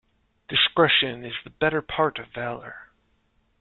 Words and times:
Discretion 0.47 1.23
is 1.23 1.35
the 1.43 1.51
better 1.51 1.83
part 1.83 2.17
of 2.17 2.29
valour. 2.33 2.87